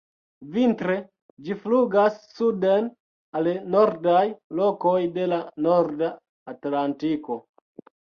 [0.53, 0.95] Vintre
[1.47, 2.89] ĝi flugas suden
[3.41, 4.25] al nordaj
[4.63, 6.13] lokoj de la norda
[6.59, 7.43] Atlantiko.